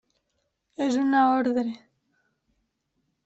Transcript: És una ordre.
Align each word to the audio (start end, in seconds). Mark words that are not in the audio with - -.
És 0.85 0.97
una 1.01 1.19
ordre. 1.33 1.65